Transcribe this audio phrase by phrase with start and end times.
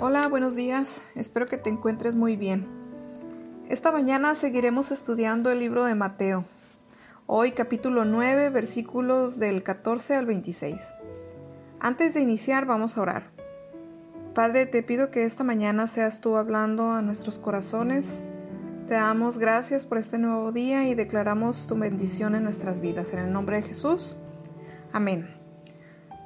[0.00, 1.02] Hola, buenos días.
[1.14, 2.66] Espero que te encuentres muy bien.
[3.68, 6.44] Esta mañana seguiremos estudiando el libro de Mateo.
[7.26, 10.94] Hoy capítulo 9, versículos del 14 al 26.
[11.78, 13.30] Antes de iniciar vamos a orar.
[14.34, 18.24] Padre, te pido que esta mañana seas tú hablando a nuestros corazones.
[18.88, 23.12] Te damos gracias por este nuevo día y declaramos tu bendición en nuestras vidas.
[23.12, 24.16] En el nombre de Jesús.
[24.92, 25.32] Amén.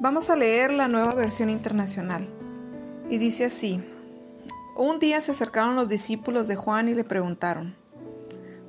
[0.00, 2.26] Vamos a leer la nueva versión internacional.
[3.10, 3.80] Y dice así,
[4.76, 7.74] un día se acercaron los discípulos de Juan y le preguntaron,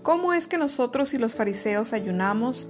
[0.02, 2.70] ¿cómo es que nosotros y los fariseos ayunamos,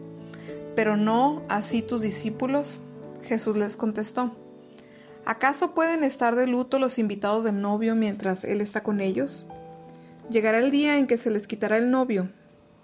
[0.75, 2.81] pero no así tus discípulos?
[3.23, 4.35] Jesús les contestó,
[5.25, 9.45] ¿acaso pueden estar de luto los invitados del novio mientras él está con ellos?
[10.31, 12.31] Llegará el día en que se les quitará el novio,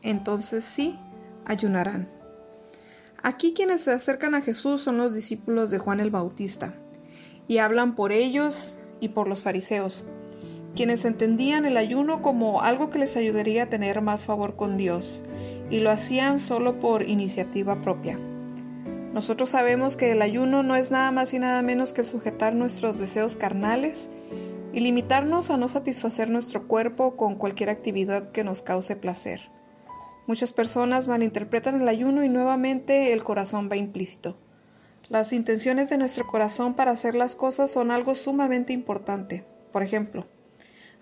[0.04, 1.00] entonces sí,
[1.46, 2.08] ayunarán.
[3.24, 6.76] Aquí quienes se acercan a Jesús son los discípulos de Juan el Bautista
[7.48, 10.06] y hablan por ellos y por los fariseos,
[10.76, 15.24] quienes entendían el ayuno como algo que les ayudaría a tener más favor con Dios,
[15.70, 18.20] y lo hacían solo por iniciativa propia.
[19.14, 22.54] Nosotros sabemos que el ayuno no es nada más y nada menos que el sujetar
[22.54, 24.10] nuestros deseos carnales
[24.74, 29.40] y limitarnos a no satisfacer nuestro cuerpo con cualquier actividad que nos cause placer.
[30.28, 34.38] Muchas personas malinterpretan el ayuno y nuevamente el corazón va implícito.
[35.10, 39.46] Las intenciones de nuestro corazón para hacer las cosas son algo sumamente importante.
[39.72, 40.26] Por ejemplo,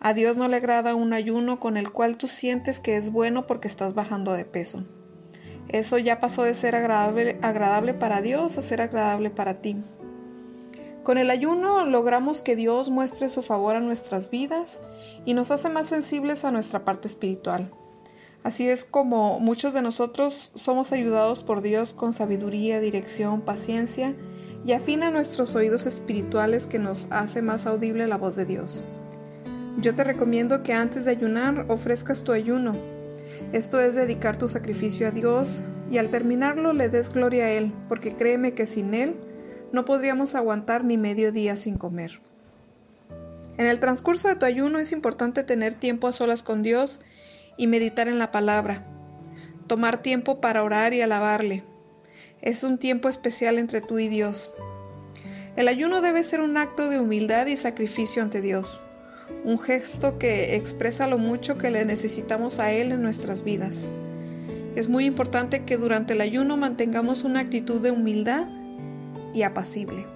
[0.01, 3.47] a Dios no le agrada un ayuno con el cual tú sientes que es bueno
[3.47, 4.83] porque estás bajando de peso.
[5.69, 9.77] Eso ya pasó de ser agradable, para Dios a ser agradable para ti.
[11.03, 14.81] Con el ayuno logramos que Dios muestre su favor a nuestras vidas
[15.25, 17.71] y nos hace más sensibles a nuestra parte espiritual.
[18.43, 24.13] Así es como muchos de nosotros somos ayudados por Dios con sabiduría, dirección, paciencia
[24.65, 28.85] y afina nuestros oídos espirituales que nos hace más audible la voz de Dios.
[29.77, 32.75] Yo te recomiendo que antes de ayunar ofrezcas tu ayuno.
[33.53, 37.73] Esto es dedicar tu sacrificio a Dios y al terminarlo le des gloria a Él,
[37.87, 39.15] porque créeme que sin Él
[39.71, 42.21] no podríamos aguantar ni medio día sin comer.
[43.57, 47.01] En el transcurso de tu ayuno es importante tener tiempo a solas con Dios
[47.57, 48.85] y meditar en la palabra.
[49.67, 51.63] Tomar tiempo para orar y alabarle.
[52.41, 54.51] Es un tiempo especial entre tú y Dios.
[55.55, 58.81] El ayuno debe ser un acto de humildad y sacrificio ante Dios,
[59.45, 63.87] un gesto que expresa lo mucho que le necesitamos a Él en nuestras vidas.
[64.75, 68.47] Es muy importante que durante el ayuno mantengamos una actitud de humildad
[69.33, 70.07] y apacible.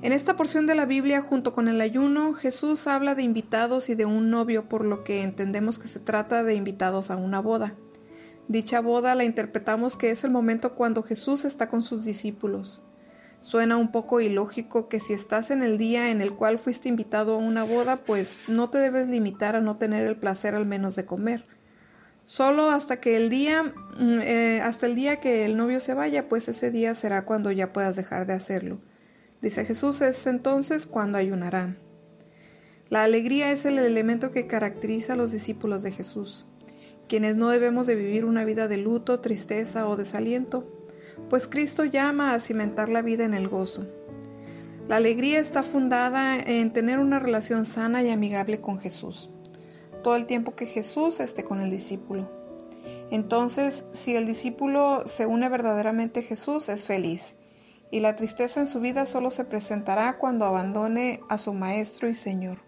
[0.00, 3.96] En esta porción de la Biblia, junto con el ayuno, Jesús habla de invitados y
[3.96, 7.74] de un novio, por lo que entendemos que se trata de invitados a una boda.
[8.46, 12.84] Dicha boda la interpretamos que es el momento cuando Jesús está con sus discípulos.
[13.40, 17.34] Suena un poco ilógico que si estás en el día en el cual fuiste invitado
[17.34, 20.94] a una boda, pues no te debes limitar a no tener el placer al menos
[20.94, 21.42] de comer.
[22.24, 26.28] Solo hasta que el día, mm, eh, hasta el día que el novio se vaya,
[26.28, 28.80] pues ese día será cuando ya puedas dejar de hacerlo.
[29.40, 31.78] Dice Jesús, es entonces cuando ayunarán.
[32.90, 36.46] La alegría es el elemento que caracteriza a los discípulos de Jesús,
[37.08, 40.66] quienes no debemos de vivir una vida de luto, tristeza o desaliento,
[41.30, 43.86] pues Cristo llama a cimentar la vida en el gozo.
[44.88, 49.30] La alegría está fundada en tener una relación sana y amigable con Jesús,
[50.02, 52.28] todo el tiempo que Jesús esté con el discípulo.
[53.12, 57.34] Entonces, si el discípulo se une verdaderamente a Jesús, es feliz
[57.90, 62.14] y la tristeza en su vida solo se presentará cuando abandone a su Maestro y
[62.14, 62.58] Señor.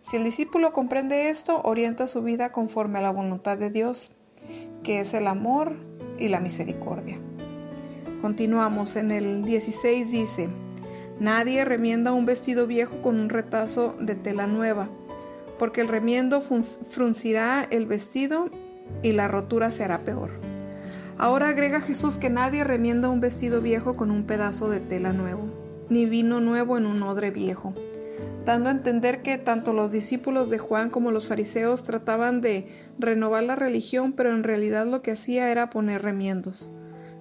[0.00, 4.16] Si el discípulo comprende esto, orienta su vida conforme a la voluntad de Dios,
[4.82, 5.76] que es el amor
[6.18, 7.20] y la misericordia.
[8.20, 10.48] Continuamos en el 16 dice,
[11.20, 14.90] Nadie remienda un vestido viejo con un retazo de tela nueva,
[15.58, 18.50] porque el remiendo fruncirá el vestido
[19.02, 20.51] y la rotura se hará peor.
[21.22, 25.52] Ahora agrega Jesús que nadie remienda un vestido viejo con un pedazo de tela nuevo,
[25.88, 27.76] ni vino nuevo en un odre viejo,
[28.44, 32.66] dando a entender que tanto los discípulos de Juan como los fariseos trataban de
[32.98, 36.72] renovar la religión, pero en realidad lo que hacía era poner remiendos,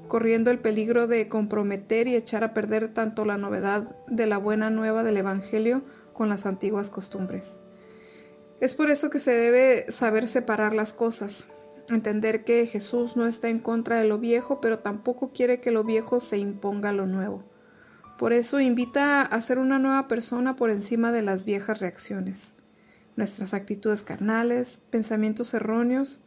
[0.07, 4.71] corriendo el peligro de comprometer y echar a perder tanto la novedad de la buena
[4.71, 5.83] nueva del Evangelio
[6.13, 7.59] con las antiguas costumbres.
[8.61, 11.49] Es por eso que se debe saber separar las cosas,
[11.91, 15.83] Entender que Jesús no está en contra de lo viejo, pero tampoco quiere que lo
[15.83, 17.43] viejo se imponga a lo nuevo.
[18.17, 22.53] Por eso invita a ser una nueva persona por encima de las viejas reacciones,
[23.15, 26.21] nuestras actitudes carnales, pensamientos erróneos,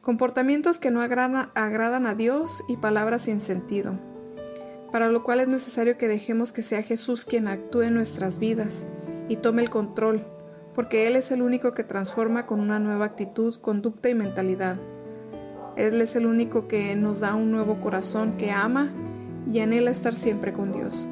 [0.00, 4.00] comportamientos que no agradan a Dios y palabras sin sentido,
[4.90, 8.86] para lo cual es necesario que dejemos que sea Jesús quien actúe en nuestras vidas
[9.28, 10.26] y tome el control,
[10.74, 14.80] porque Él es el único que transforma con una nueva actitud, conducta y mentalidad.
[15.76, 18.90] Él es el único que nos da un nuevo corazón que ama
[19.52, 21.08] y anhela estar siempre con Dios.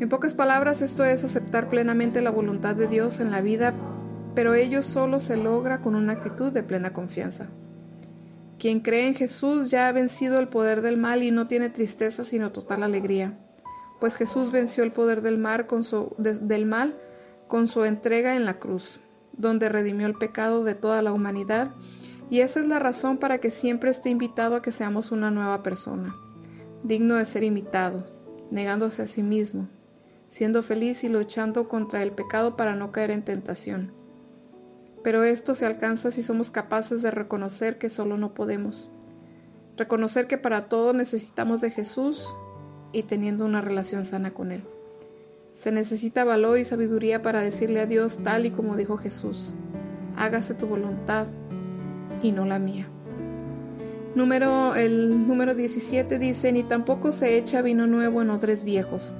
[0.00, 3.74] En pocas palabras, esto es aceptar plenamente la voluntad de Dios en la vida,
[4.34, 7.48] pero ello solo se logra con una actitud de plena confianza.
[8.58, 12.24] Quien cree en Jesús ya ha vencido el poder del mal y no tiene tristeza
[12.24, 13.38] sino total alegría,
[14.00, 16.94] pues Jesús venció el poder del del mal
[17.48, 19.00] con su entrega en la cruz,
[19.36, 21.72] donde redimió el pecado de toda la humanidad,
[22.30, 25.62] y esa es la razón para que siempre esté invitado a que seamos una nueva
[25.62, 26.14] persona,
[26.82, 28.06] digno de ser imitado,
[28.50, 29.68] negándose a sí mismo,
[30.28, 33.92] siendo feliz y luchando contra el pecado para no caer en tentación.
[35.02, 38.90] Pero esto se alcanza si somos capaces de reconocer que solo no podemos.
[39.76, 42.34] Reconocer que para todo necesitamos de Jesús
[42.92, 44.64] y teniendo una relación sana con Él.
[45.52, 49.54] Se necesita valor y sabiduría para decirle a Dios tal y como dijo Jesús.
[50.16, 51.26] Hágase tu voluntad
[52.24, 52.88] y no la mía.
[54.16, 59.14] Número, el número 17 dice, ni tampoco se echa vino nuevo en odres viejos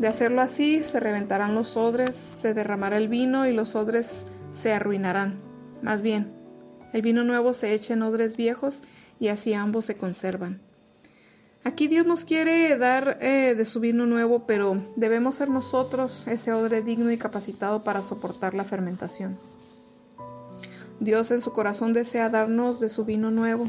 [0.00, 4.72] de hacerlo así, se reventarán los odres, se derramará el vino y los odres se
[4.72, 5.38] arruinarán.
[5.82, 6.32] Más bien,
[6.94, 8.82] el vino nuevo se echa en odres viejos
[9.20, 10.62] y así ambos se conservan.
[11.64, 16.54] Aquí Dios nos quiere dar eh, de su vino nuevo, pero debemos ser nosotros ese
[16.54, 19.36] odre digno y capacitado para soportar la fermentación.
[21.00, 23.68] Dios en su corazón desea darnos de su vino nuevo.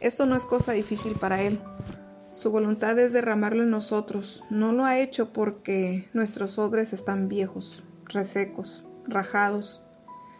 [0.00, 1.58] Esto no es cosa difícil para Él.
[2.34, 4.44] Su voluntad es derramarlo en nosotros.
[4.50, 9.82] No lo ha hecho porque nuestros odres están viejos, resecos, rajados.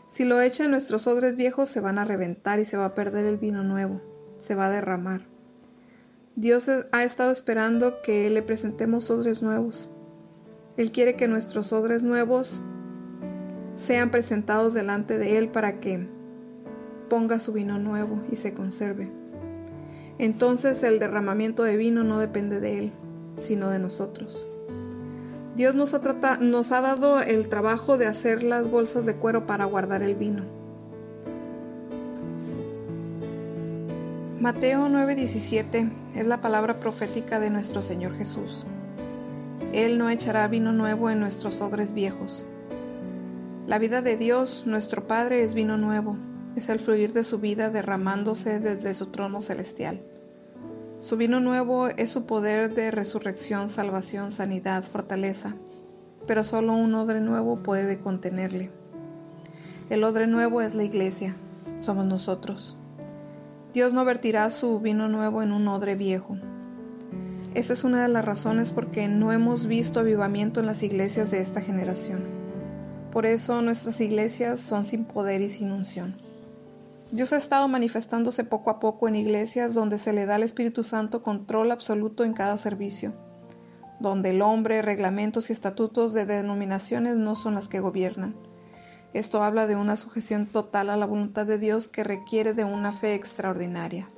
[0.07, 2.95] Si lo echa en nuestros odres viejos se van a reventar y se va a
[2.95, 4.03] perder el vino nuevo,
[4.37, 5.27] se va a derramar.
[6.37, 9.89] Dios ha estado esperando que le presentemos odres nuevos.
[10.77, 12.61] Él quiere que nuestros odres nuevos
[13.75, 16.09] sean presentados delante de Él para que
[17.09, 19.23] ponga su vino nuevo y se conserve
[20.23, 22.93] entonces el derramamiento de vino no depende de Él,
[23.39, 24.47] sino de nosotros.
[25.57, 30.15] Dios nos ha, dado el trabajo de hacer las bolsas de cuero para guardar el
[30.15, 30.45] vino.
[34.39, 38.65] Mateo 9:17 es la palabra profética de nuestro Señor Jesús.
[39.73, 42.47] Él no echará vino nuevo en nuestros odres viejos.
[43.69, 46.17] La vida de Dios, nuestro Padre, es vino nuevo,
[46.57, 50.03] es el fluir de su vida derramándose desde su trono celestial.
[50.99, 55.55] Su vino nuevo es su poder de resurrección, salvación, sanidad, fortaleza,
[56.27, 58.73] pero solo un odre nuevo puede contenerle.
[59.91, 61.37] El odre nuevo es la iglesia,
[61.79, 62.77] somos nosotros.
[63.73, 66.37] Dios no vertirá su vino nuevo en un odre viejo.
[67.55, 71.31] Esa es una de las razones por que no hemos visto avivamiento en las iglesias
[71.31, 72.42] de esta generación.
[73.13, 76.17] Por eso nuestras iglesias son sin poder y sin unción.
[77.11, 80.83] Dios ha estado manifestándose poco a poco en iglesias donde se le da al Espíritu
[80.83, 83.13] Santo control absoluto en cada servicio,
[84.01, 88.35] donde el hombre, reglamentos y estatutos de denominaciones no son las que gobiernan.
[89.13, 92.93] Esto habla de una sujeción total a la voluntad de Dios que requiere de una
[92.93, 94.09] fe extraordinaria.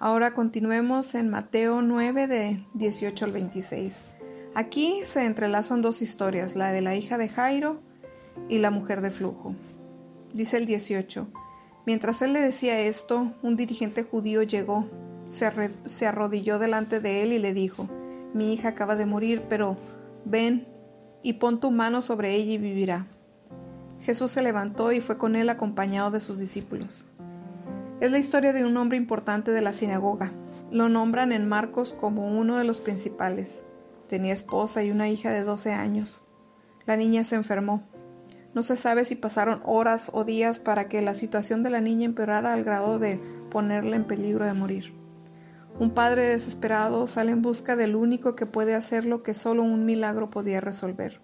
[0.00, 4.19] Ahora continuemos en Mateo 9 de 18 al 26.
[4.54, 7.80] Aquí se entrelazan dos historias, la de la hija de Jairo
[8.48, 9.54] y la mujer de flujo.
[10.32, 11.28] Dice el 18.
[11.86, 14.88] Mientras él le decía esto, un dirigente judío llegó,
[15.28, 17.88] se, arrodilló delante de él y le dijo,
[18.34, 19.76] Mi hija acaba de morir, pero
[20.24, 20.66] ven
[21.22, 23.06] y pon tu mano sobre ella y vivirá.
[24.00, 27.06] Jesús se levantó y fue con él acompañado de sus discípulos.
[28.00, 30.32] Es la historia de un hombre importante de la sinagoga.
[30.72, 33.64] Lo nombran en Marcos como uno de los principales.
[34.10, 36.24] Tenía esposa y una hija de 12 años.
[36.84, 37.84] La niña se enfermó.
[38.54, 42.06] No se sabe si pasaron horas o días para que la situación de la niña
[42.06, 43.20] empeorara al grado de
[43.52, 44.92] ponerla en peligro de morir.
[45.78, 49.86] Un padre desesperado sale en busca del único que puede hacer lo que solo un
[49.86, 51.20] milagro podía resolver.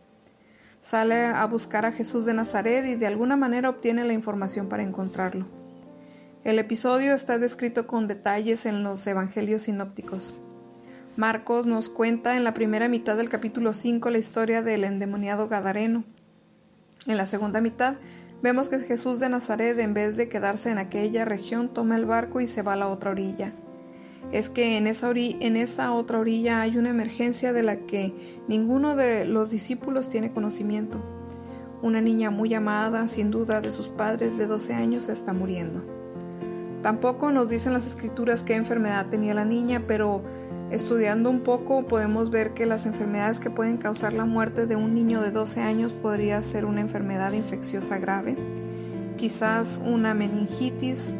[0.81, 4.85] Sale a buscar a Jesús de Nazaret y de alguna manera obtiene la información para
[4.85, 5.49] encontrarlo.
[6.45, 10.41] El episodio está descrito con detalles en los evangelios sinópticos.
[11.17, 16.05] Marcos nos cuenta en la primera mitad del capítulo 5 la historia del endemoniado Gadareno
[17.07, 17.95] en la segunda mitad
[18.43, 22.41] vemos que Jesús de Nazaret, en vez de quedarse en aquella región, toma el barco
[22.41, 23.53] y se va a la otra orilla.
[24.33, 28.13] Es que en esa, en esa otra orilla hay una emergencia de la que
[28.49, 31.03] ninguno de los discípulos tiene conocimiento.
[31.81, 35.83] Una niña muy amada, sin duda, de sus padres de 12 años está muriendo.
[36.83, 40.23] Tampoco nos dicen las escrituras qué enfermedad tenía la niña, pero
[40.71, 44.95] Estudiando un poco podemos ver que las enfermedades que pueden causar la muerte de un
[44.95, 48.37] niño de 12 años podría ser una enfermedad infecciosa grave,
[49.17, 51.13] quizás una meningitis,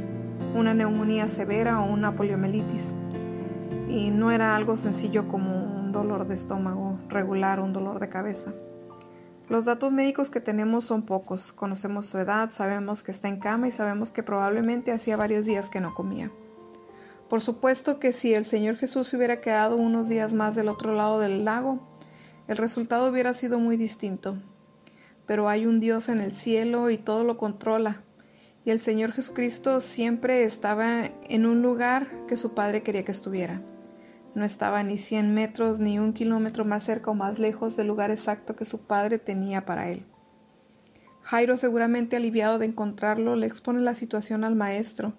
[0.53, 2.95] una neumonía severa o una poliomielitis.
[3.89, 8.09] Y no era algo sencillo como un dolor de estómago regular o un dolor de
[8.09, 8.53] cabeza.
[9.49, 11.53] Los datos médicos que tenemos son pocos.
[11.53, 15.71] Conocemos su edad, sabemos que está en cama y sabemos que probablemente hacía varios días
[15.71, 16.33] que no comía.
[17.29, 20.95] Por supuesto que si el Señor Jesús se hubiera quedado unos días más del otro
[20.95, 21.81] lado del lago,
[22.47, 24.41] el resultado hubiera sido muy distinto.
[25.27, 28.05] Pero hay un Dios en el cielo y todo lo controla.
[28.65, 33.61] Y el Señor Jesucristo siempre estaba en un lugar que su Padre quería que estuviera.
[34.37, 38.13] No estaba ni 100 metros ni un kilómetro más cerca o más lejos del lugar
[38.13, 40.07] exacto que su Padre tenía para él.
[41.23, 45.13] Jairo, seguramente aliviado de encontrarlo, le expone la situación al Maestro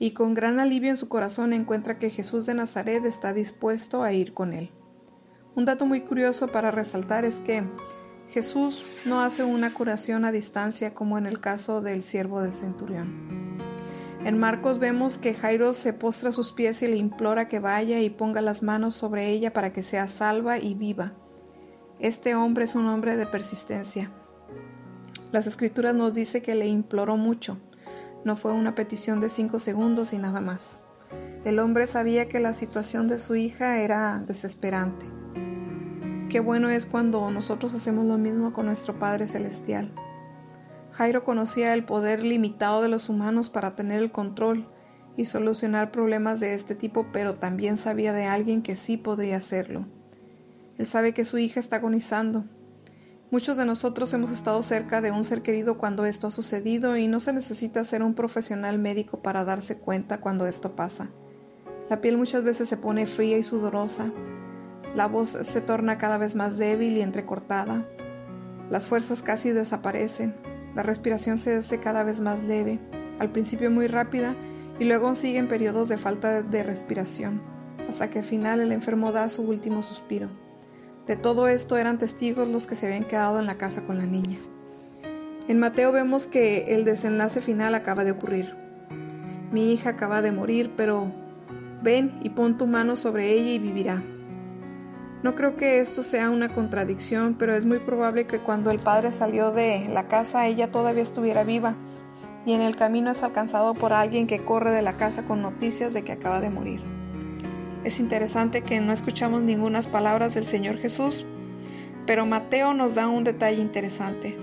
[0.00, 4.12] y con gran alivio en su corazón encuentra que Jesús de Nazaret está dispuesto a
[4.12, 4.70] ir con él.
[5.54, 7.68] Un dato muy curioso para resaltar es que
[8.26, 13.60] Jesús no hace una curación a distancia como en el caso del siervo del centurión.
[14.24, 18.00] En Marcos vemos que Jairo se postra a sus pies y le implora que vaya
[18.00, 21.12] y ponga las manos sobre ella para que sea salva y viva.
[21.98, 24.10] Este hombre es un hombre de persistencia.
[25.30, 27.60] Las escrituras nos dice que le imploró mucho.
[28.24, 30.80] No fue una petición de cinco segundos y nada más.
[31.44, 35.06] El hombre sabía que la situación de su hija era desesperante.
[36.28, 39.90] Qué bueno es cuando nosotros hacemos lo mismo con nuestro Padre Celestial.
[40.92, 44.68] Jairo conocía el poder limitado de los humanos para tener el control
[45.16, 49.86] y solucionar problemas de este tipo, pero también sabía de alguien que sí podría hacerlo.
[50.76, 52.44] Él sabe que su hija está agonizando
[53.30, 57.06] Muchos de nosotros hemos estado cerca de un ser querido cuando esto ha sucedido y
[57.06, 61.10] no se necesita ser un profesional médico para darse cuenta cuando esto pasa.
[61.88, 64.12] La piel muchas veces se pone fría y sudorosa,
[64.96, 67.88] la voz se torna cada vez más débil y entrecortada,
[68.68, 70.34] las fuerzas casi desaparecen,
[70.74, 72.80] la respiración se hace cada vez más leve,
[73.20, 74.34] al principio muy rápida
[74.80, 77.40] y luego siguen periodos de falta de respiración,
[77.88, 80.49] hasta que al final el enfermo da su último suspiro.
[81.10, 84.06] De todo esto eran testigos los que se habían quedado en la casa con la
[84.06, 84.38] niña.
[85.48, 88.54] En Mateo vemos que el desenlace final acaba de ocurrir.
[89.50, 91.12] Mi hija acaba de morir, pero
[91.82, 94.04] ven y pon tu mano sobre ella y vivirá.
[95.24, 99.10] No creo que esto sea una contradicción, pero es muy probable que cuando el padre
[99.10, 101.74] salió de la casa ella todavía estuviera viva
[102.46, 105.92] y en el camino es alcanzado por alguien que corre de la casa con noticias
[105.92, 106.99] de que acaba de morir.
[107.84, 111.24] Es interesante que no escuchamos ninguna palabras del Señor Jesús,
[112.06, 114.36] pero Mateo nos da un detalle interesante.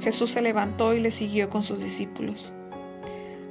[0.00, 2.52] Jesús se levantó y le siguió con sus discípulos.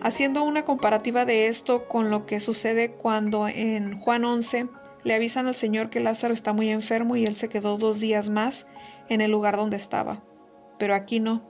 [0.02, 4.70] Haciendo una comparativa de esto con lo que sucede cuando en Juan 11
[5.04, 8.30] le avisan al Señor que Lázaro está muy enfermo y él se quedó dos días
[8.30, 8.68] más
[9.10, 10.24] en el lugar donde estaba.
[10.78, 11.50] Pero aquí no.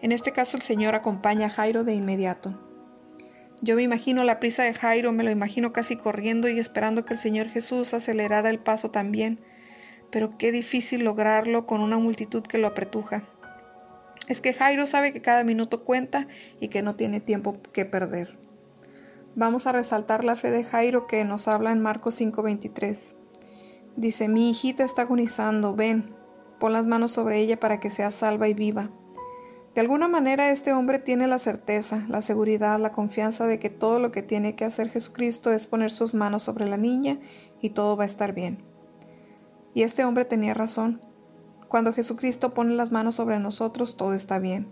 [0.00, 2.63] En este caso el Señor acompaña a Jairo de inmediato.
[3.62, 7.14] Yo me imagino la prisa de Jairo, me lo imagino casi corriendo y esperando que
[7.14, 9.40] el Señor Jesús acelerara el paso también.
[10.10, 13.28] Pero qué difícil lograrlo con una multitud que lo apretuja.
[14.28, 16.28] Es que Jairo sabe que cada minuto cuenta
[16.60, 18.38] y que no tiene tiempo que perder.
[19.36, 23.16] Vamos a resaltar la fe de Jairo que nos habla en Marcos 5:23.
[23.96, 26.14] Dice, mi hijita está agonizando, ven,
[26.58, 28.90] pon las manos sobre ella para que sea salva y viva.
[29.74, 33.98] De alguna manera este hombre tiene la certeza, la seguridad, la confianza de que todo
[33.98, 37.18] lo que tiene que hacer Jesucristo es poner sus manos sobre la niña
[37.60, 38.62] y todo va a estar bien.
[39.74, 41.00] Y este hombre tenía razón.
[41.68, 44.68] Cuando Jesucristo pone las manos sobre nosotros, todo está bien.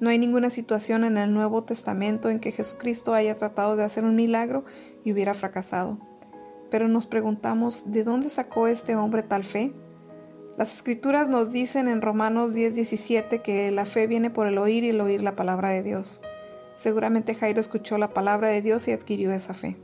[0.00, 4.04] No hay ninguna situación en el Nuevo Testamento en que Jesucristo haya tratado de hacer
[4.04, 4.64] un milagro
[5.04, 5.98] y hubiera fracasado.
[6.70, 9.74] Pero nos preguntamos, ¿de dónde sacó este hombre tal fe?
[10.58, 14.90] Las escrituras nos dicen en Romanos 10:17 que la fe viene por el oír y
[14.90, 16.20] el oír la palabra de Dios.
[16.74, 19.78] Seguramente Jairo escuchó la palabra de Dios y adquirió esa fe.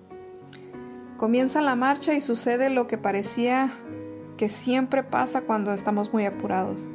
[1.16, 3.72] Comienza la marcha y sucede lo que parecía
[4.36, 6.90] que siempre pasa cuando estamos muy apurados.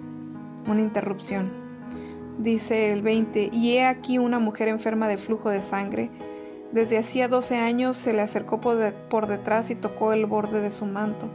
[0.67, 1.51] Una interrupción.
[2.37, 6.11] Dice el 20, y he aquí una mujer enferma de flujo de sangre.
[6.71, 10.85] Desde hacía 12 años se le acercó por detrás y tocó el borde de su
[10.85, 11.29] manto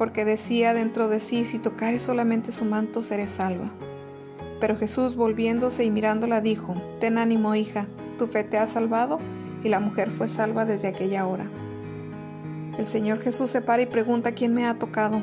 [0.00, 3.70] porque decía dentro de sí, si tocare solamente su manto seré salva.
[4.58, 9.20] Pero Jesús volviéndose y mirándola dijo, Ten ánimo hija, tu fe te ha salvado,
[9.62, 11.50] y la mujer fue salva desde aquella hora.
[12.78, 15.20] El Señor Jesús se para y pregunta quién me ha tocado.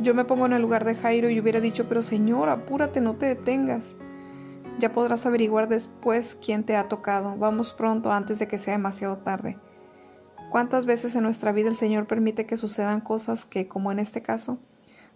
[0.00, 3.16] Yo me pongo en el lugar de Jairo y hubiera dicho, pero Señor, apúrate, no
[3.16, 3.96] te detengas.
[4.78, 7.38] Ya podrás averiguar después quién te ha tocado.
[7.38, 9.56] Vamos pronto antes de que sea demasiado tarde.
[10.54, 14.22] ¿Cuántas veces en nuestra vida el Señor permite que sucedan cosas que, como en este
[14.22, 14.60] caso,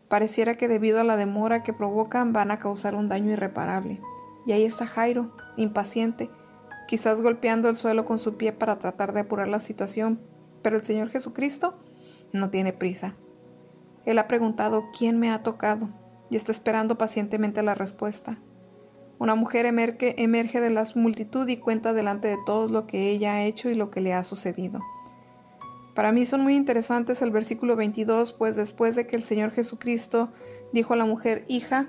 [0.09, 4.00] pareciera que debido a la demora que provocan van a causar un daño irreparable?
[4.47, 6.28] Y ahí está Jairo, impaciente,
[6.88, 10.21] quizás golpeando el suelo con su pie para tratar de apurar la situación,
[10.61, 11.78] pero el Señor Jesucristo
[12.33, 13.14] no tiene prisa.
[14.07, 15.88] Él ha preguntado quién me ha tocado
[16.30, 18.40] y está esperando pacientemente la respuesta.
[19.21, 23.35] Una mujer emerge, emerge de la multitud y cuenta delante de todos lo que ella
[23.35, 24.80] ha hecho y lo que le ha sucedido.
[25.99, 30.33] Para mí son muy interesantes el versículo 22, pues después de que el Señor Jesucristo
[30.73, 31.88] dijo a la mujer, hija,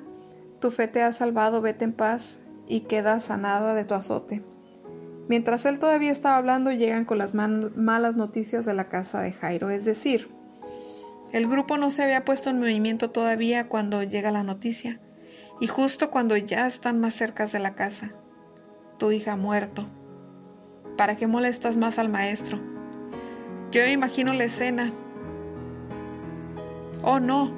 [0.59, 4.43] tu fe te ha salvado, vete en paz y queda sanada de tu azote.
[5.27, 9.69] Mientras él todavía estaba hablando, llegan con las malas noticias de la casa de Jairo,
[9.69, 10.27] es decir,
[11.31, 14.99] el grupo no se había puesto en movimiento todavía cuando llega la noticia,
[15.61, 18.15] y justo cuando ya están más cerca de la casa.
[18.97, 19.85] Tu hija ha muerto.
[20.97, 22.68] ¿Para qué molestas más al maestro?
[23.71, 24.91] Yo imagino la escena.
[27.03, 27.53] Oh, no,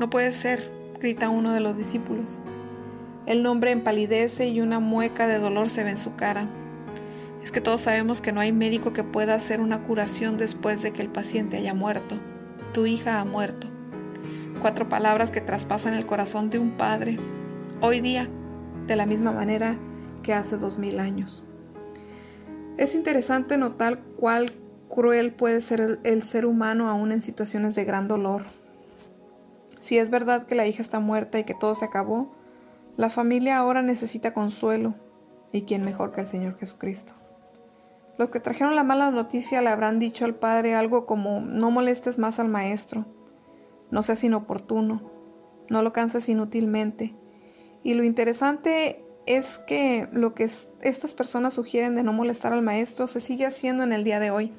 [0.00, 2.40] no puede ser, grita uno de los discípulos.
[3.26, 6.48] El nombre empalidece y una mueca de dolor se ve en su cara.
[7.42, 10.92] Es que todos sabemos que no hay médico que pueda hacer una curación después de
[10.92, 12.18] que el paciente haya muerto.
[12.72, 13.66] Tu hija ha muerto.
[14.62, 17.18] Cuatro palabras que traspasan el corazón de un padre,
[17.82, 18.30] hoy día,
[18.86, 19.76] de la misma manera
[20.22, 21.44] que hace dos mil años.
[22.78, 24.52] Es interesante notar cuál
[24.90, 28.42] cruel puede ser el, ser humano aún en situaciones de gran dolor.
[29.78, 32.34] Si es verdad que la hija está muerta y que todo se acabó,
[32.96, 34.94] la familia ahora necesita consuelo,
[35.52, 37.14] y quién mejor que el Señor Jesucristo.
[38.18, 42.18] Los que trajeron la mala noticia le habrán dicho al padre algo como no molestes
[42.18, 43.06] más al maestro,
[43.90, 45.10] no seas inoportuno,
[45.70, 47.14] no lo canses inútilmente.
[47.82, 53.06] Y lo interesante es que lo que estas personas sugieren de no molestar al maestro
[53.06, 54.52] se sigue haciendo en el día de hoy.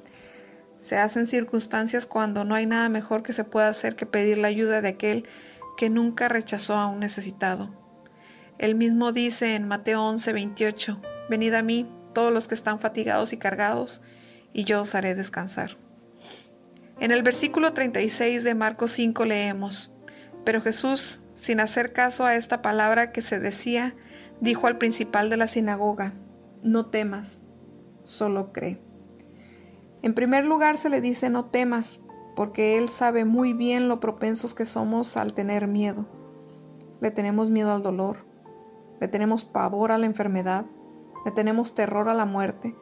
[0.82, 4.48] Se hacen circunstancias cuando no hay nada mejor que se pueda hacer que pedir la
[4.48, 5.28] ayuda de aquel
[5.78, 7.70] que nunca rechazó a un necesitado.
[8.58, 13.32] Él mismo dice en Mateo 11, 28, Venid a mí, todos los que están fatigados
[13.32, 14.02] y cargados,
[14.54, 15.78] y yo os haré descansar.
[17.00, 19.94] En el versículo 36 de Marcos 5 leemos,
[20.44, 23.96] Pero Jesús, sin hacer caso a esta palabra que se decía,
[24.40, 26.16] dijo al principal de la sinagoga,
[26.64, 27.42] No temas,
[28.04, 28.82] solo cree.
[30.04, 32.00] En primer lugar se le dice no temas,
[32.36, 36.08] porque Él sabe muy bien lo propensos que somos al tener miedo.
[37.02, 38.26] Le tenemos miedo al dolor,
[39.00, 40.66] le tenemos pavor a la enfermedad,
[41.26, 42.76] le tenemos terror a la muerte,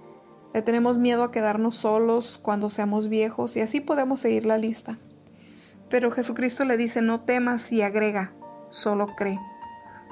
[0.54, 4.98] le tenemos miedo a quedarnos solos cuando seamos viejos y así podemos seguir la lista.
[5.90, 8.34] Pero Jesucristo le dice no temas y agrega,
[8.70, 9.40] solo cree.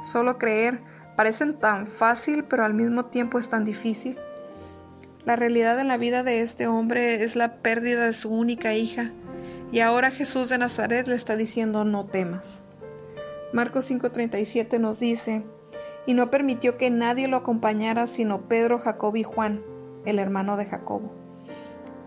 [0.01, 0.83] Solo creer
[1.15, 4.17] parecen tan fácil pero al mismo tiempo es tan difícil.
[5.27, 9.11] La realidad en la vida de este hombre es la pérdida de su única hija
[9.73, 12.63] y ahora Jesús de Nazaret le está diciendo no temas.
[13.51, 15.43] Marcos 5:37 nos dice,
[16.05, 19.61] y no permitió que nadie lo acompañara sino Pedro, Jacob y Juan,
[20.05, 21.11] el hermano de Jacobo.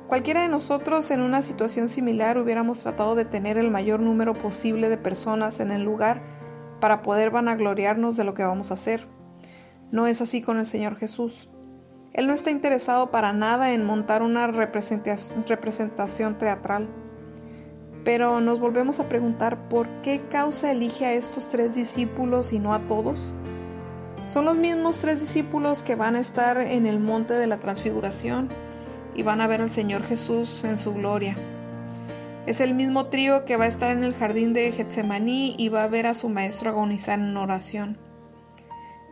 [0.08, 4.88] Cualquiera de nosotros en una situación similar hubiéramos tratado de tener el mayor número posible
[4.88, 6.22] de personas en el lugar
[6.80, 9.06] para poder vanagloriarnos de lo que vamos a hacer.
[9.90, 11.50] No es así con el Señor Jesús.
[12.12, 16.88] Él no está interesado para nada en montar una representación teatral.
[18.04, 22.74] Pero nos volvemos a preguntar por qué causa elige a estos tres discípulos y no
[22.74, 23.34] a todos.
[24.24, 28.48] Son los mismos tres discípulos que van a estar en el monte de la transfiguración
[29.14, 31.36] y van a ver al Señor Jesús en su gloria.
[32.46, 35.84] Es el mismo trío que va a estar en el jardín de Getsemaní y va
[35.84, 38.09] a ver a su maestro agonizar en oración.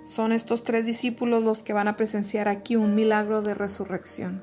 [0.09, 4.43] Son estos tres discípulos los que van a presenciar aquí un milagro de resurrección.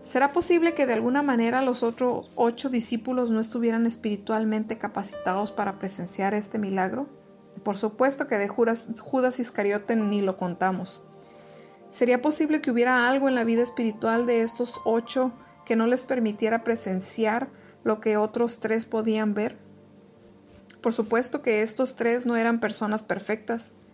[0.00, 5.80] ¿Será posible que de alguna manera los otros ocho discípulos no estuvieran espiritualmente capacitados para
[5.80, 7.08] presenciar este milagro?
[7.64, 11.00] Por supuesto que de Judas, Iscariote ni lo contamos.
[11.90, 15.32] ¿Sería posible que hubiera algo en la vida espiritual de estos ocho
[15.66, 17.50] que no les permitiera presenciar
[17.82, 19.58] lo que otros tres podían ver?
[20.80, 23.87] Por supuesto que estos tres no eran personas perfectas.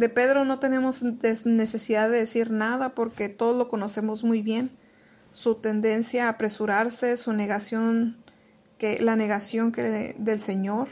[0.00, 4.70] De Pedro no tenemos necesidad de decir nada porque todos lo conocemos muy bien.
[5.30, 8.16] Su tendencia a apresurarse, su negación,
[8.78, 10.88] que, la negación del Señor,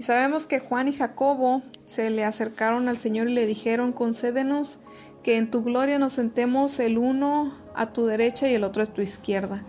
[0.00, 4.80] y sabemos que Juan y Jacobo se le acercaron al Señor y le dijeron, concédenos
[5.22, 8.86] que en tu gloria nos sentemos el uno a tu derecha y el otro a
[8.86, 9.62] tu izquierda,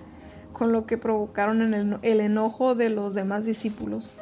[0.54, 4.16] con lo que provocaron el enojo de los demás discípulos.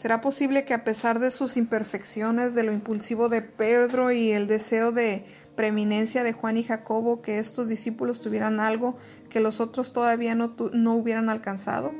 [0.00, 4.46] ¿Será posible que a pesar de sus imperfecciones, de lo impulsivo de Pedro y el
[4.46, 8.96] deseo de preeminencia de Juan y Jacobo, que estos discípulos tuvieran algo
[9.28, 11.92] que los otros todavía no, no hubieran alcanzado.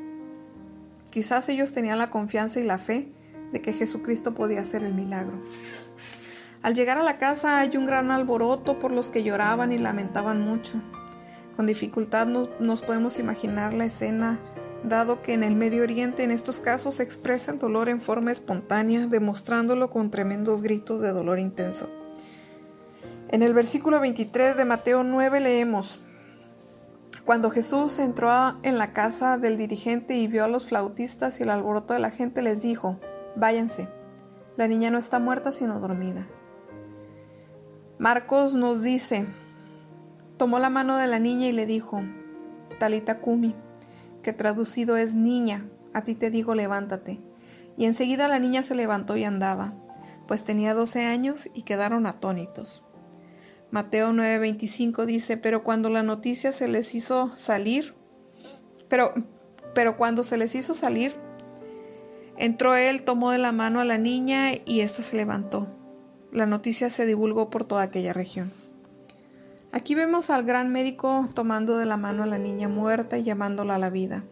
[1.10, 3.12] Quizás ellos tenían la confianza y la fe
[3.52, 5.34] de que Jesucristo podía hacer el milagro.
[6.62, 10.40] Al llegar a la casa hay un gran alboroto por los que lloraban y lamentaban
[10.40, 10.80] mucho.
[11.54, 14.40] Con dificultad no, nos podemos imaginar la escena,
[14.84, 18.32] dado que en el Medio Oriente en estos casos se expresa el dolor en forma
[18.32, 21.90] espontánea, demostrándolo con tremendos gritos de dolor intenso.
[23.28, 26.00] En el versículo 23 de Mateo 9 leemos,
[27.24, 28.30] Cuando Jesús entró
[28.62, 32.10] en la casa del dirigente y vio a los flautistas y el alboroto de la
[32.10, 32.98] gente, les dijo,
[33.36, 33.88] Váyanse,
[34.56, 36.26] la niña no está muerta sino dormida.
[37.98, 39.26] Marcos nos dice,
[40.38, 42.02] tomó la mano de la niña y le dijo,
[42.78, 43.54] Talita Kumi,
[44.32, 47.20] traducido es niña, a ti te digo levántate.
[47.76, 49.74] Y enseguida la niña se levantó y andaba,
[50.26, 52.84] pues tenía doce años y quedaron atónitos.
[53.70, 57.94] Mateo 9:25 dice, pero cuando la noticia se les hizo salir,
[58.88, 59.12] pero,
[59.74, 61.14] pero cuando se les hizo salir,
[62.36, 65.68] entró él, tomó de la mano a la niña y ésta se levantó.
[66.32, 68.52] La noticia se divulgó por toda aquella región.
[69.72, 73.76] Aquí vemos al gran médico tomando de la mano a la niña muerta y llamándola
[73.76, 74.24] a la vida.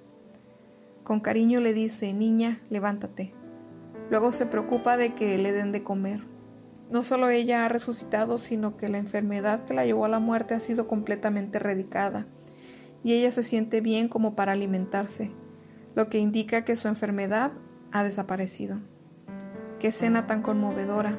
[1.05, 3.33] Con cariño le dice, niña, levántate.
[4.11, 6.23] Luego se preocupa de que le den de comer.
[6.91, 10.55] No solo ella ha resucitado, sino que la enfermedad que la llevó a la muerte
[10.55, 12.27] ha sido completamente erradicada,
[13.05, 15.31] y ella se siente bien como para alimentarse,
[15.95, 17.53] lo que indica que su enfermedad
[17.93, 18.81] ha desaparecido.
[19.79, 21.17] Qué escena tan conmovedora.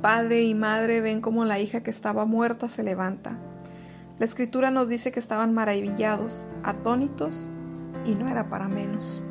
[0.00, 3.36] Padre y madre ven como la hija que estaba muerta se levanta.
[4.18, 7.48] La escritura nos dice que estaban maravillados, atónitos,
[8.04, 9.22] y no era para menos.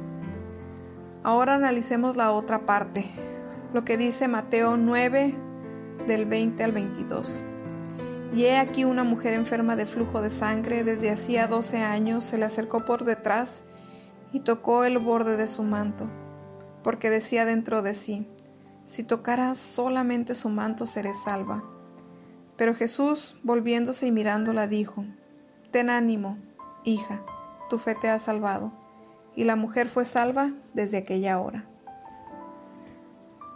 [1.24, 3.06] Ahora analicemos la otra parte,
[3.74, 5.36] lo que dice Mateo 9
[6.06, 7.44] del 20 al 22.
[8.34, 12.38] Y he aquí una mujer enferma de flujo de sangre desde hacía 12 años se
[12.38, 13.64] le acercó por detrás
[14.34, 16.10] y tocó el borde de su manto,
[16.84, 18.30] porque decía dentro de sí,
[18.88, 21.62] si tocara solamente su manto seré salva.
[22.56, 25.06] Pero Jesús, volviéndose y mirándola, dijo,
[25.72, 26.38] Ten ánimo,
[26.86, 27.22] hija,
[27.70, 28.72] tu fe te ha salvado.
[29.36, 31.66] Y la mujer fue salva desde aquella hora.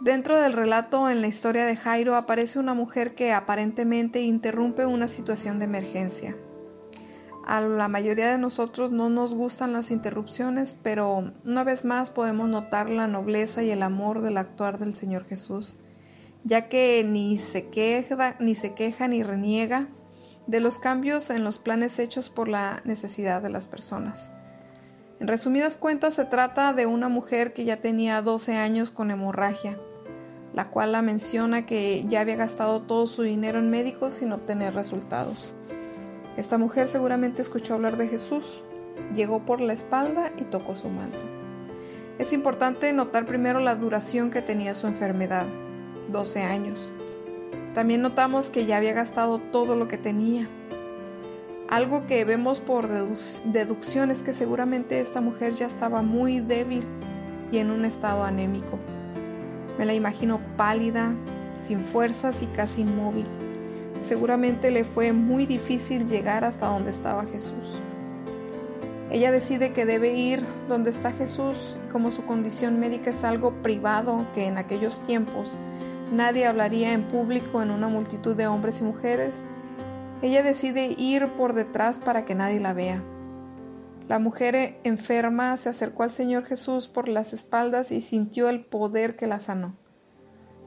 [0.02, 5.08] Dentro del relato en la historia de Jairo aparece una mujer que aparentemente interrumpe una
[5.08, 6.36] situación de emergencia.
[7.44, 12.48] A la mayoría de nosotros no nos gustan las interrupciones, pero una vez más podemos
[12.48, 15.78] notar la nobleza y el amor del actuar del Señor Jesús,
[16.44, 19.86] ya que ni se queja, ni se queja ni reniega
[20.46, 24.32] de los cambios en los planes hechos por la necesidad de las personas.
[25.18, 29.76] En resumidas cuentas, se trata de una mujer que ya tenía 12 años con hemorragia,
[30.52, 34.74] la cual la menciona que ya había gastado todo su dinero en médicos sin obtener
[34.74, 35.54] resultados.
[36.36, 38.62] Esta mujer seguramente escuchó hablar de Jesús,
[39.14, 41.18] llegó por la espalda y tocó su manto.
[42.18, 45.46] Es importante notar primero la duración que tenía su enfermedad,
[46.08, 46.92] 12 años.
[47.74, 50.48] También notamos que ya había gastado todo lo que tenía.
[51.68, 56.84] Algo que vemos por deducción es que seguramente esta mujer ya estaba muy débil
[57.50, 58.78] y en un estado anémico.
[59.78, 61.14] Me la imagino pálida,
[61.54, 63.26] sin fuerzas y casi inmóvil.
[64.02, 67.80] Seguramente le fue muy difícil llegar hasta donde estaba Jesús.
[69.10, 74.26] Ella decide que debe ir donde está Jesús como su condición médica es algo privado
[74.34, 75.52] que en aquellos tiempos
[76.10, 79.44] nadie hablaría en público en una multitud de hombres y mujeres,
[80.22, 83.02] ella decide ir por detrás para que nadie la vea.
[84.08, 89.16] La mujer enferma se acercó al Señor Jesús por las espaldas y sintió el poder
[89.16, 89.76] que la sanó.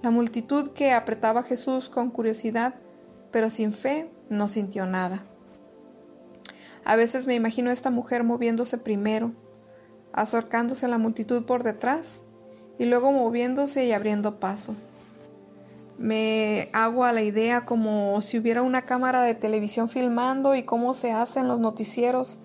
[0.01, 2.75] La multitud que apretaba a Jesús con curiosidad
[3.35, 5.21] pero sin fe no sintió nada.
[6.85, 9.33] A veces me imagino a esta mujer moviéndose primero,
[10.13, 12.21] acercándose a la multitud por detrás
[12.79, 14.73] y luego moviéndose y abriendo paso.
[15.97, 20.93] Me hago a la idea como si hubiera una cámara de televisión filmando y cómo
[20.93, 22.39] se hacen los noticieros.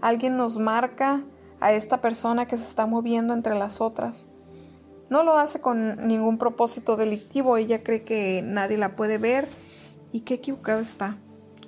[0.00, 1.24] Alguien nos marca
[1.58, 4.26] a esta persona que se está moviendo entre las otras.
[5.10, 9.48] No lo hace con ningún propósito delictivo, ella cree que nadie la puede ver
[10.16, 11.18] y qué equivocado está.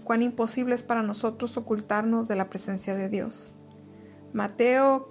[0.04, 3.54] Cuán imposible es para nosotros ocultarnos de la presencia de Dios.
[4.32, 5.06] Mateo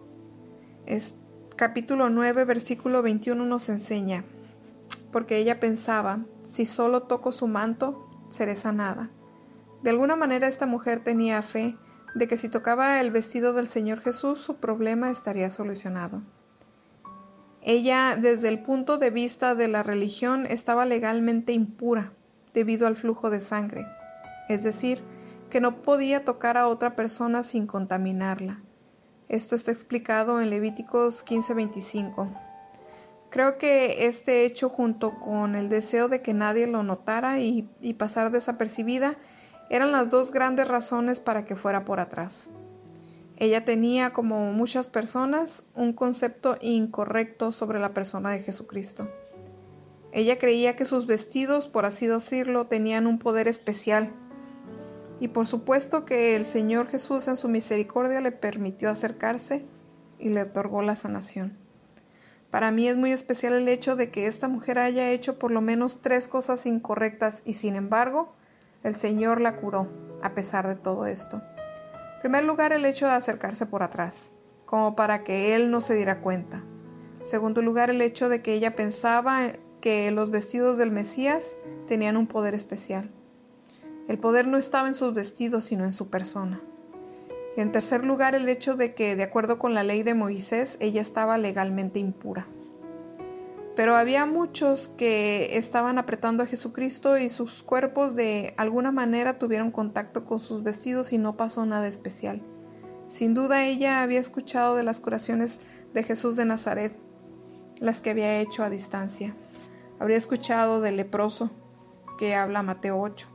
[1.56, 4.26] capítulo 9, versículo 21 nos enseña,
[5.12, 9.12] porque ella pensaba, si solo toco su manto, seré sanada.
[9.84, 11.76] De alguna manera esta mujer tenía fe
[12.16, 16.24] de que si tocaba el vestido del Señor Jesús su problema estaría solucionado.
[17.62, 22.10] Ella, desde el punto de vista de la religión, estaba legalmente impura,
[22.54, 23.86] debido al flujo de sangre,
[24.50, 25.02] es decir,
[25.48, 28.62] porque no podía tocar a otra persona sin contaminarla.
[29.30, 32.28] Esto está explicado en Levíticos 15:25.
[33.30, 37.94] Creo que este hecho junto con el deseo de que nadie lo notara y, y
[37.94, 39.16] pasar desapercibida
[39.70, 42.50] eran las dos grandes razones para que fuera por atrás.
[43.38, 49.10] Ella tenía, como muchas personas, un concepto incorrecto sobre la persona de Jesucristo.
[50.18, 54.10] Ella creía que sus vestidos, por así decirlo, tenían un poder especial.
[55.20, 59.62] Y por supuesto que el Señor Jesús en su misericordia le permitió acercarse
[60.18, 61.56] y le otorgó la sanación.
[62.50, 65.62] Para mí es muy especial el hecho de que esta mujer haya hecho por lo
[65.62, 68.34] menos tres cosas incorrectas y sin embargo
[68.84, 69.88] el Señor la curó
[70.24, 71.44] a pesar de todo esto.
[72.16, 74.32] En primer lugar, el hecho de acercarse por atrás,
[74.66, 76.64] como para que él no se diera cuenta.
[77.20, 79.52] En segundo lugar, el hecho de que ella pensaba
[79.88, 81.56] que los vestidos del Mesías
[81.88, 83.10] tenían un poder especial.
[84.10, 86.62] El poder no estaba en sus vestidos, sino en su persona.
[87.56, 91.02] En tercer lugar, el hecho de que, de acuerdo con la ley de Moisés, ella
[91.02, 92.46] estaba legalmente impura.
[93.78, 99.72] Pero había muchos que estaban apretando a Jesucristo y sus cuerpos de alguna manera tuvieron
[99.72, 102.42] contacto con sus vestidos y no pasó nada especial.
[103.08, 105.62] Sin duda ella había escuchado de las curaciones
[105.94, 106.92] de Jesús de Nazaret,
[107.80, 109.34] las que había hecho a distancia.
[110.00, 111.50] Habría escuchado del leproso,
[112.18, 113.28] que habla Mateo 8.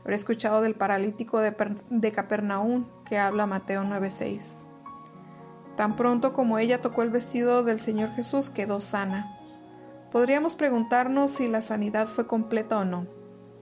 [0.00, 1.54] Habría escuchado del paralítico de,
[1.90, 4.56] de Capernaum, que habla Mateo 9:6.
[5.76, 9.38] Tan pronto como ella tocó el vestido del Señor Jesús, quedó sana.
[10.10, 13.06] Podríamos preguntarnos si la sanidad fue completa o no,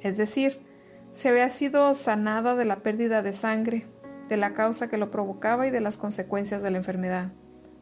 [0.00, 0.64] es decir,
[1.12, 3.86] si había sido sanada de la pérdida de sangre,
[4.28, 7.32] de la causa que lo provocaba y de las consecuencias de la enfermedad.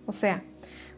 [0.07, 0.43] O sea,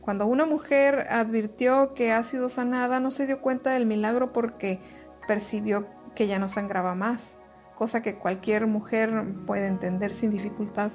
[0.07, 4.79] cuando una mujer advirtió que ha sido sanada, no se dio cuenta del milagro porque
[5.27, 7.39] percibió que ya no sangraba más,
[7.75, 9.11] cosa que cualquier mujer
[9.49, 10.93] puede entender sin dificultad.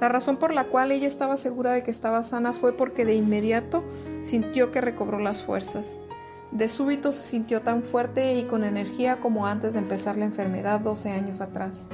[0.00, 3.14] La razón por la cual ella estaba segura de que estaba sana fue porque de
[3.14, 3.84] inmediato
[4.20, 6.00] sintió que recobró las fuerzas.
[6.50, 10.80] De súbito se sintió tan fuerte y con energía como antes de empezar la enfermedad
[10.80, 11.86] 12 años atrás.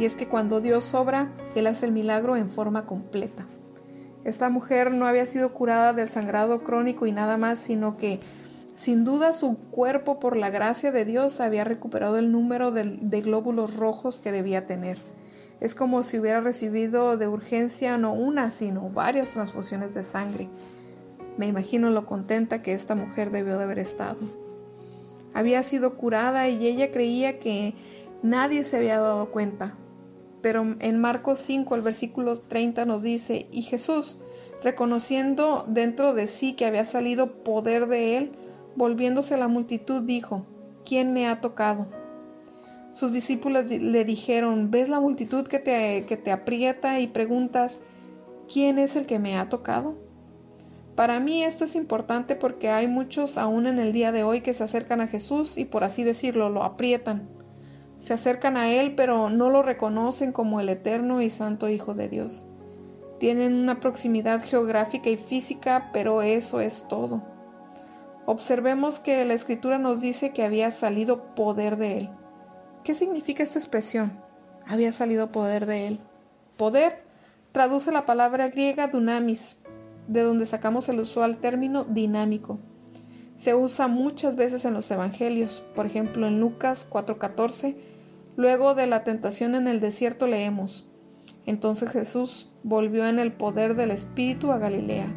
[0.00, 3.46] Y es que cuando Dios obra, Él hace el milagro en forma completa.
[4.24, 8.20] Esta mujer no había sido curada del sangrado crónico y nada más, sino que
[8.74, 13.20] sin duda su cuerpo por la gracia de Dios había recuperado el número de, de
[13.20, 14.96] glóbulos rojos que debía tener
[15.60, 20.48] es como si hubiera recibido de urgencia no una, sino varias transfusiones de sangre.
[21.36, 24.18] Me imagino lo contenta que esta mujer debió de haber estado.
[25.34, 27.74] Había sido curada y ella creía que
[28.22, 29.76] nadie se había dado cuenta.
[30.42, 34.18] Pero en Marcos 5, el versículo 30 nos dice, y Jesús,
[34.62, 38.32] reconociendo dentro de sí que había salido poder de él,
[38.76, 40.46] volviéndose a la multitud, dijo,
[40.84, 41.88] ¿quién me ha tocado?
[42.92, 47.80] Sus discípulos le dijeron, ¿ves la multitud que te, que te aprieta y preguntas,
[48.52, 49.96] ¿quién es el que me ha tocado?
[50.96, 54.52] Para mí esto es importante porque hay muchos aún en el día de hoy que
[54.52, 57.39] se acercan a Jesús y por así decirlo lo aprietan.
[58.00, 62.08] Se acercan a Él pero no lo reconocen como el eterno y santo Hijo de
[62.08, 62.46] Dios.
[63.20, 67.22] Tienen una proximidad geográfica y física, pero eso es todo.
[68.26, 72.10] Observemos que la escritura nos dice que había salido poder de Él.
[72.84, 74.10] ¿Qué significa esta expresión?
[74.66, 76.00] Había salido poder de él.
[76.56, 77.02] Poder
[77.52, 79.56] traduce la palabra griega dunamis,
[80.08, 82.58] de donde sacamos el usual término dinámico.
[83.36, 87.76] Se usa muchas veces en los evangelios, por ejemplo en Lucas 4:14,
[88.40, 90.90] luego de la tentación en el desierto leemos,
[91.44, 95.12] entonces Jesús volvió en el poder del Espíritu a Galilea.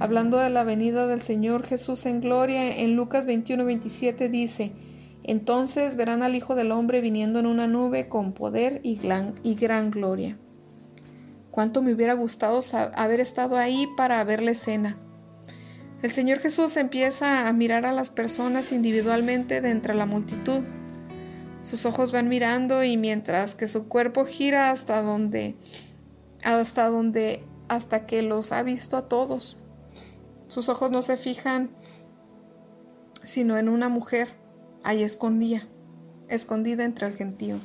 [0.00, 4.72] Hablando de la venida del Señor Jesús en gloria, en Lucas 21:27 dice,
[5.22, 10.36] entonces verán al Hijo del Hombre viniendo en una nube con poder y gran, gloria.
[11.52, 12.58] Cuánto me hubiera gustado
[12.96, 14.98] haber estado ahí para ver la escena.
[16.02, 20.62] El Señor Jesús empieza a mirar a las personas individualmente de entre la multitud.
[21.66, 25.56] Sus ojos van mirando y mientras que su cuerpo gira hasta donde
[26.44, 29.56] hasta donde hasta que los ha visto a todos.
[30.46, 31.70] Sus ojos no se fijan
[33.24, 34.28] sino en una mujer
[34.84, 35.66] ahí escondía,
[36.28, 37.56] escondida entre el gentío.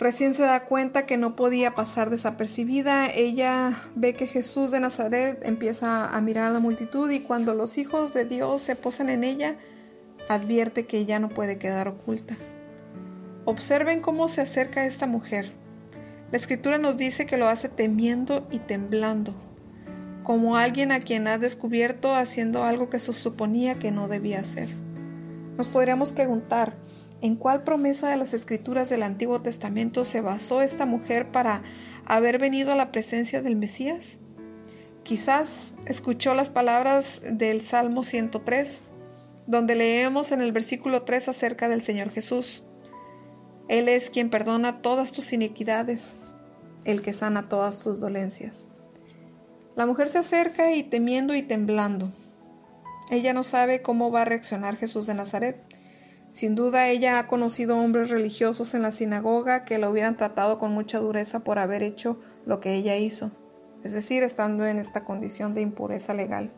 [0.00, 5.38] Recién se da cuenta que no podía pasar desapercibida, ella ve que Jesús de Nazaret
[5.44, 9.22] empieza a mirar a la multitud y cuando los hijos de Dios se posan en
[9.22, 9.56] ella,
[10.34, 12.36] advierte que ella no puede quedar oculta.
[13.44, 15.52] Observen cómo se acerca esta mujer.
[16.30, 19.34] La escritura nos dice que lo hace temiendo y temblando,
[20.22, 24.68] como alguien a quien ha descubierto haciendo algo que se suponía que no debía hacer.
[25.56, 26.74] Nos podríamos preguntar,
[27.22, 31.62] ¿En cuál promesa de las escrituras del Antiguo Testamento se basó esta mujer para
[32.04, 34.18] haber venido a la presencia del Mesías?
[35.04, 38.82] Quizás escuchó las palabras del Salmo 103,
[39.46, 42.64] donde leemos en el versículo 3 acerca del Señor Jesús.
[43.68, 46.16] Él es quien perdona todas tus iniquidades,
[46.84, 48.68] el que sana todas tus dolencias.
[49.76, 52.12] La mujer se acerca y temiendo y temblando.
[53.10, 55.60] Ella no sabe cómo va a reaccionar Jesús de Nazaret.
[56.30, 60.72] Sin duda ella ha conocido hombres religiosos en la sinagoga que la hubieran tratado con
[60.72, 63.30] mucha dureza por haber hecho lo que ella hizo,
[63.84, 66.50] es decir, estando en esta condición de impureza legal.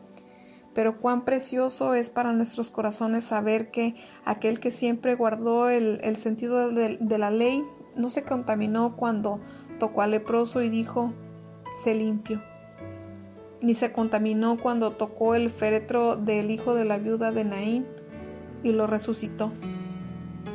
[0.75, 6.69] Pero cuán precioso es para nuestros corazones saber que aquel que siempre guardó el, sentido
[6.69, 9.39] de, de la ley no se contaminó cuando
[9.79, 11.13] tocó al leproso y dijo,
[11.81, 12.43] sé limpio
[13.65, 17.87] ni se contaminó cuando tocó el féretro del hijo de la viuda de Naín
[18.63, 19.51] y lo resucitó.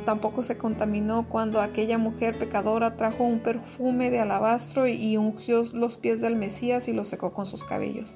[0.05, 5.97] Tampoco se contaminó cuando aquella mujer pecadora trajo un perfume de alabastro y ungió los
[5.97, 8.15] pies del Mesías y los secó con sus cabellos.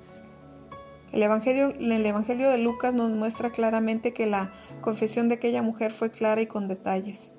[1.16, 4.52] El evangelio, el evangelio de Lucas nos muestra claramente que la
[4.82, 7.36] confesión de aquella mujer fue clara y con detalles.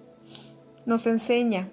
[0.87, 1.69] Nos enseña,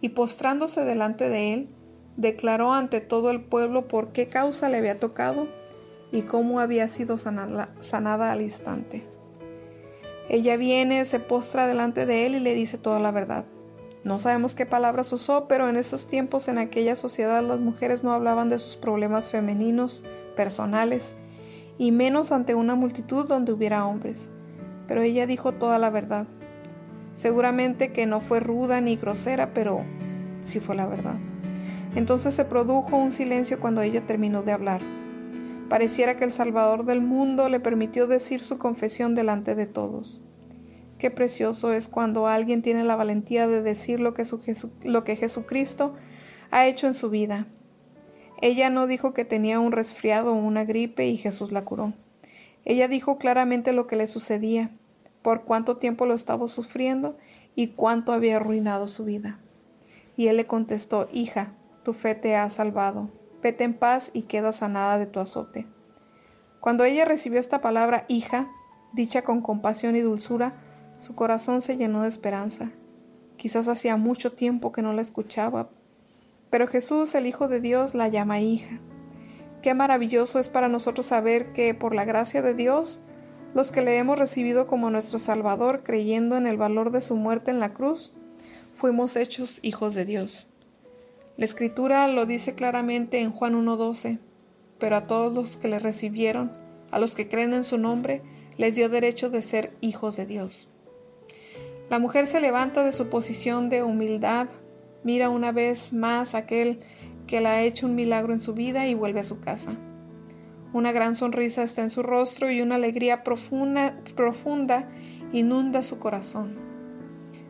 [0.00, 1.68] y postrándose delante de él,
[2.16, 5.46] declaró ante todo el pueblo por qué causa le había tocado
[6.10, 9.04] y cómo había sido sanada, al instante.
[10.28, 13.44] Ella viene, se postra delante de él y le dice toda la verdad.
[14.02, 18.12] No sabemos qué palabras usó, pero en esos tiempos en aquella sociedad las mujeres no
[18.12, 20.04] hablaban de sus problemas femeninos,
[20.36, 21.16] personales,
[21.76, 24.30] y menos ante una multitud donde hubiera hombres.
[24.88, 26.26] Pero ella dijo toda la verdad.
[27.12, 29.84] Seguramente que no fue ruda ni grosera, pero
[30.42, 31.16] sí fue la verdad.
[31.94, 34.80] Entonces se produjo un silencio cuando ella terminó de hablar.
[35.68, 40.22] Pareciera que el Salvador del mundo le permitió decir su confesión delante de todos.
[41.00, 44.24] Qué precioso es cuando alguien tiene la valentía de decir lo que,
[44.84, 45.94] lo que Jesucristo
[46.52, 47.48] ha hecho en su vida.
[48.40, 51.92] Ella no dijo que tenía un resfriado o una gripe y Jesús la curó.
[52.64, 54.70] Ella dijo claramente lo que le sucedía,
[55.22, 57.18] por cuánto tiempo lo estaba sufriendo
[57.56, 59.40] y cuánto había arruinado su vida.
[60.16, 63.10] Y él le contestó, Hija, tu fe te ha salvado
[63.42, 65.66] vete en paz y queda sanada de tu azote.
[66.60, 68.50] Cuando ella recibió esta palabra hija,
[68.92, 70.54] dicha con compasión y dulzura,
[71.00, 72.70] su corazón se llenó de esperanza.
[73.38, 75.70] Quizás hacía mucho tiempo que no la escuchaba,
[76.50, 78.78] pero Jesús, el Hijo de Dios, la llama hija.
[79.62, 83.02] Qué maravilloso es para nosotros saber que, por la gracia de Dios,
[83.54, 87.50] los que le hemos recibido como nuestro Salvador, creyendo en el valor de su muerte
[87.50, 88.12] en la cruz,
[88.74, 90.48] fuimos hechos hijos de Dios.
[91.38, 94.18] La escritura lo dice claramente en Juan 1.12,
[94.78, 96.52] pero a todos los que le recibieron,
[96.90, 98.22] a los que creen en su nombre,
[98.58, 100.68] les dio derecho de ser hijos de Dios.
[101.90, 104.48] La mujer se levanta de su posición de humildad,
[105.04, 106.80] mira una vez más aquel
[107.26, 109.74] que le ha hecho un milagro en su vida y vuelve a su casa.
[110.72, 114.88] Una gran sonrisa está en su rostro y una alegría profunda, profunda
[115.32, 116.52] inunda su corazón.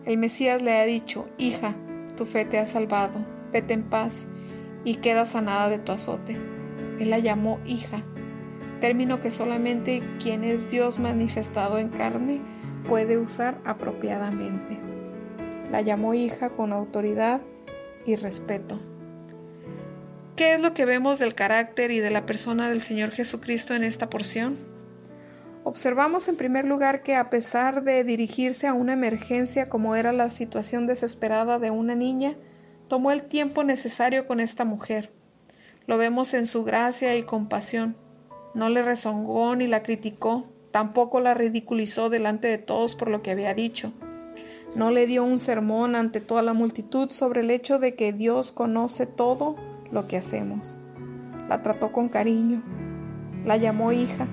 [0.06, 1.76] El Mesías le ha dicho, hija,
[2.16, 4.26] tu fe te ha salvado vete en paz
[4.84, 6.36] y queda sanada de tu azote.
[6.98, 8.02] Él la llamó hija,
[8.80, 12.40] término que solamente quien es Dios manifestado en carne
[12.86, 14.78] puede usar apropiadamente.
[15.70, 17.40] La llamó hija con autoridad
[18.06, 18.78] y respeto.
[20.36, 23.84] ¿Qué es lo que vemos del carácter y de la persona del Señor Jesucristo en
[23.84, 24.56] esta porción?
[25.64, 30.30] Observamos en primer lugar que a pesar de dirigirse a una emergencia como era la
[30.30, 32.34] situación desesperada de una niña,
[32.88, 35.12] tomó el tiempo necesario con esta mujer.
[35.86, 37.96] Lo vemos en su gracia y compasión.
[38.54, 43.30] No le rezongó ni la criticó, tampoco la ridiculizó delante de todos por lo que
[43.30, 43.92] había dicho.
[44.74, 48.52] No le dio un sermón ante toda la multitud sobre el hecho de que Dios
[48.52, 49.56] conoce todo
[49.90, 50.78] lo que hacemos.
[51.48, 52.62] La trató con cariño,
[53.44, 54.28] la llamó hija,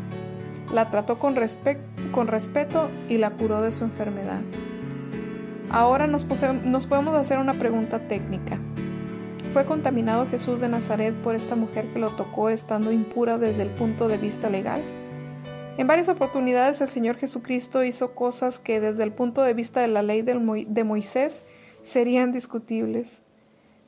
[0.71, 4.41] la trató con, respeto y la curó de su enfermedad.
[5.69, 8.59] Ahora nos, podemos hacer una pregunta técnica.
[9.51, 13.69] ¿Fue contaminado Jesús de Nazaret por esta mujer que lo tocó estando impura desde el
[13.69, 14.83] punto de vista legal?
[15.77, 19.87] En varias oportunidades el Señor Jesucristo hizo cosas que desde el punto de vista de
[19.87, 21.43] la ley de Moisés
[21.83, 23.21] serían discutibles.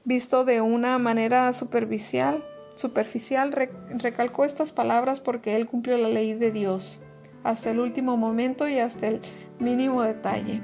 [0.06, 3.52] Visto de una manera superficial, superficial
[4.00, 7.02] recalcó estas palabras porque él cumplió la ley de Dios
[7.44, 9.20] hasta el último momento y hasta el
[9.60, 10.62] mínimo detalle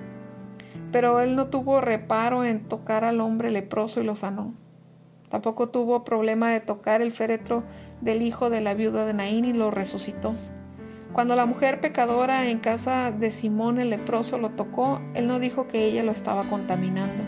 [0.95, 4.53] pero él no tuvo reparo en tocar al hombre leproso y lo sanó.
[5.27, 7.65] Tampoco tuvo problema de tocar el féretro
[7.99, 10.33] del hijo de la viuda de Naín y lo resucitó.
[11.15, 15.65] Cuando la mujer pecadora en casa de Simón el leproso lo tocó, él no dijo
[15.65, 17.23] que ella lo estaba contaminando.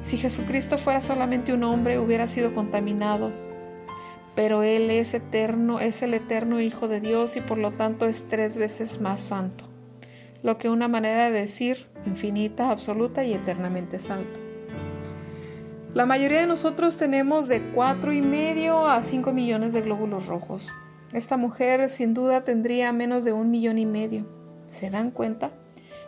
[0.00, 3.32] Si Jesucristo fuera solamente un hombre, hubiera sido contaminado,
[4.36, 8.28] pero Él es eterno, es el eterno Hijo de Dios y por lo tanto es
[8.28, 9.64] tres veces más santo,
[10.44, 14.38] lo que una manera de decir infinita, absoluta y eternamente santo.
[15.92, 20.70] La mayoría de nosotros tenemos de cuatro y medio a 5 millones de glóbulos rojos.
[21.12, 24.26] Esta mujer sin duda tendría menos de un millón y medio.
[24.68, 25.52] ¿Se dan cuenta?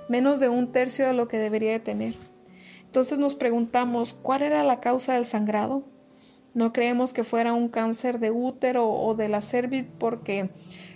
[0.09, 2.15] Menos de un tercio de lo que debería de tener.
[2.85, 5.85] Entonces nos preguntamos, ¿cuál era la causa del sangrado?
[6.55, 10.51] No creemos que fuera un cáncer de útero o de la cervix porque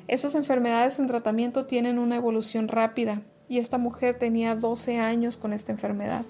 [0.06, 5.52] esas enfermedades en tratamiento tienen una evolución rápida y esta mujer tenía 12 años con
[5.52, 6.24] esta enfermedad.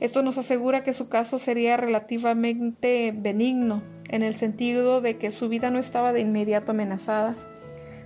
[0.00, 3.82] Esto nos asegura que su caso sería relativamente benigno,
[4.12, 7.34] en el sentido de que su vida no estaba de inmediato amenazada.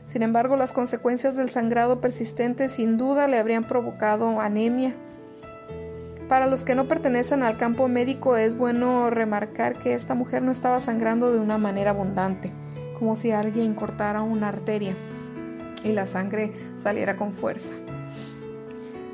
[0.06, 4.94] Sin embargo, las consecuencias del sangrado persistente sin duda le habrían provocado anemia,
[6.28, 10.50] para los que no pertenecen al campo médico es bueno remarcar que esta mujer no
[10.50, 12.50] estaba sangrando de una manera abundante,
[12.98, 14.94] como si alguien cortara una arteria
[15.84, 17.74] y la sangre saliera con fuerza.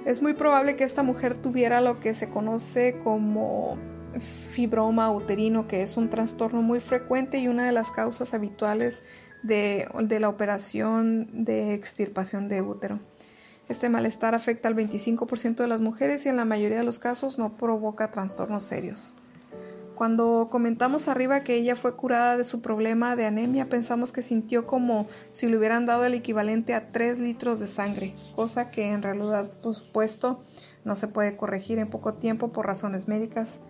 [0.06, 3.76] Es muy probable que esta mujer tuviera lo que se conoce como
[4.20, 9.04] fibroma uterino, que es un trastorno muy frecuente y una de las causas habituales
[9.42, 9.88] de,
[10.20, 12.98] la operación de extirpación de útero.
[13.68, 17.38] Este malestar afecta al 25% de las mujeres y en la mayoría de los casos
[17.38, 19.14] no provoca trastornos serios.
[19.94, 24.66] Cuando comentamos arriba que ella fue curada de su problema de anemia, pensamos que sintió
[24.66, 29.02] como si le hubieran dado el equivalente a 3 litros de sangre, cosa que en
[29.02, 30.42] realidad, por supuesto,
[30.84, 33.60] no se puede corregir en poco tiempo por razones médicas.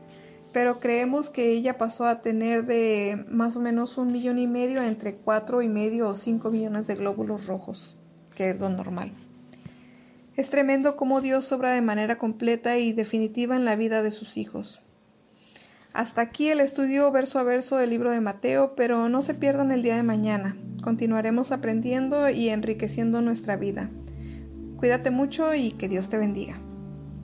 [0.52, 4.82] Pero creemos que ella pasó a tener de más o menos un millón y medio
[4.82, 7.96] entre cuatro y medio o 5 millones de glóbulos rojos,
[8.34, 9.12] que es lo normal.
[10.36, 14.36] Es tremendo cómo Dios obra de manera completa y definitiva en la vida de sus
[14.36, 14.80] hijos.
[15.92, 19.72] Hasta aquí el estudio verso a verso del libro de Mateo, pero no se pierdan
[19.72, 20.56] el día de mañana.
[20.82, 23.90] Continuaremos aprendiendo y enriqueciendo nuestra vida.
[24.78, 26.58] Cuídate mucho y que Dios te bendiga.